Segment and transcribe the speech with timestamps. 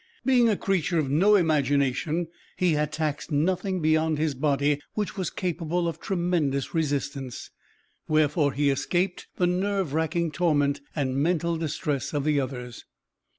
[0.25, 2.25] Being a creature of no imagination,
[2.57, 7.51] he had taxed nothing beyond his body, which was capable of tremendous resistance,
[8.07, 12.83] wherefore he escaped the nerve racking torment and mental distress of the others.